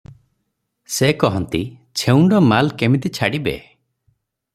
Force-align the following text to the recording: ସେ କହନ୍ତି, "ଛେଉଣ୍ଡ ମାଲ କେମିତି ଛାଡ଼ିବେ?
ସେ 0.93 1.09
କହନ୍ତି, 1.23 1.61
"ଛେଉଣ୍ଡ 2.03 2.39
ମାଲ 2.53 2.75
କେମିତି 2.83 3.13
ଛାଡ଼ିବେ? 3.19 3.55